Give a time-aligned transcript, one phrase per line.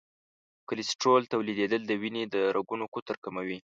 [0.03, 0.03] د
[0.69, 3.57] کلسترول تولیدېدل د وینې د رګونو قطر کموي.